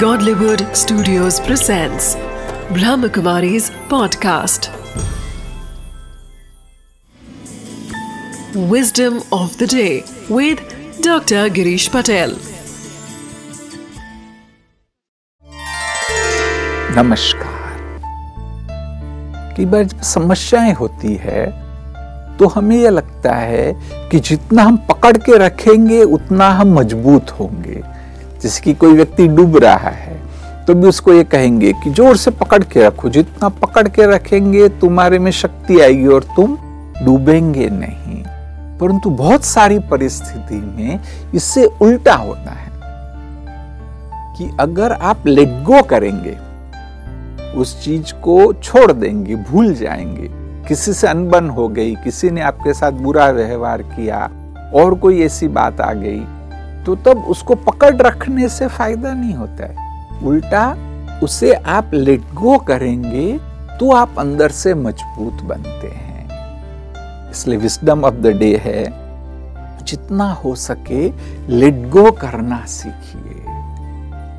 [0.00, 2.16] Godlywood Studios presents
[2.76, 4.68] Brahmakumari's podcast.
[8.72, 10.60] Wisdom of the day with
[11.00, 11.48] Dr.
[11.58, 12.34] Girish Patel.
[16.96, 17.54] नमस्कार
[19.56, 21.44] कई बार जब समस्याएँ होती है
[22.38, 23.72] तो हमें यह लगता है
[24.10, 27.95] कि जितना हम पकड़ के रखेंगे उतना हम मज़बूत होंगे
[28.42, 30.14] जैसे कि कोई व्यक्ति डूब रहा है
[30.66, 34.68] तो भी उसको ये कहेंगे कि ज़ोर से पकड़ के रखो। जितना पकड़ के रखेंगे,
[34.68, 36.56] तुम्हारे में शक्ति आएगी और तुम
[37.04, 38.22] डूबेंगे नहीं।
[38.78, 41.00] परंतु बहुत सारी परिस्थिति में
[41.34, 42.70] इससे उल्टा होता है
[44.38, 46.36] कि अगर आप लेट गो करेंगे,
[47.52, 50.28] उस चीज़ को छोड़ देंगे, भूल जाएँगे।
[50.68, 54.30] किसी से अनबन हो गई, किसी ने आपके साथ बुरा व्यवहार किया,
[54.74, 56.24] और कोई ऐसी बात आ गई
[56.86, 59.76] तो तब उसको पकड़ रखने से फ़ायदा नहीं होता है।
[60.24, 60.76] उल्टा,
[61.22, 63.38] उसे आप लेट गो करेंगे
[63.80, 66.28] तो आप अंदर से मज़बूत बनते हैं।
[67.30, 68.84] इसलिए विस्डम ऑफ़ द डे है,
[69.84, 71.08] जितना हो सके
[71.48, 73.42] लेट गो करना सीखिए।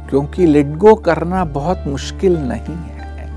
[0.10, 3.32] क्योंकि लेट गो करना बहुत मुश्किल नहीं है।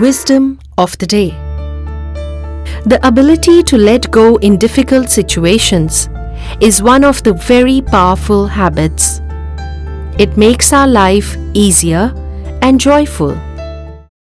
[0.00, 1.54] Wisdom of the day
[2.84, 6.13] The ability to let go in difficult situations
[6.60, 9.20] is one of the very powerful habits.
[10.18, 12.12] It makes our life easier
[12.62, 13.36] and joyful.